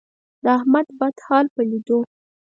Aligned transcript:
د 0.43 0.45
احمد 0.57 0.87
بد 0.99 1.15
حال 1.25 1.45
په 1.55 1.61
لیدو، 1.69 1.99